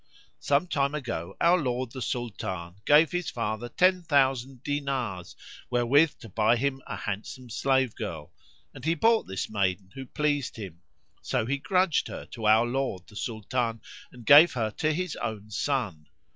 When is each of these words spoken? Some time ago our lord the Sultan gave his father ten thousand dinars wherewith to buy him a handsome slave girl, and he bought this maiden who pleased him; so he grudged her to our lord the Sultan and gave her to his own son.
Some 0.39 0.65
time 0.65 0.95
ago 0.95 1.37
our 1.39 1.59
lord 1.61 1.91
the 1.91 2.01
Sultan 2.01 2.77
gave 2.85 3.11
his 3.11 3.29
father 3.29 3.69
ten 3.69 4.01
thousand 4.01 4.63
dinars 4.63 5.35
wherewith 5.69 6.17
to 6.21 6.29
buy 6.29 6.55
him 6.55 6.81
a 6.87 6.95
handsome 6.95 7.51
slave 7.51 7.93
girl, 7.93 8.31
and 8.73 8.83
he 8.83 8.95
bought 8.95 9.27
this 9.27 9.47
maiden 9.47 9.91
who 9.93 10.07
pleased 10.07 10.55
him; 10.55 10.81
so 11.21 11.45
he 11.45 11.59
grudged 11.59 12.07
her 12.07 12.25
to 12.31 12.47
our 12.47 12.65
lord 12.65 13.05
the 13.05 13.15
Sultan 13.15 13.79
and 14.11 14.25
gave 14.25 14.53
her 14.53 14.71
to 14.71 14.91
his 14.91 15.15
own 15.17 15.51
son. 15.51 16.07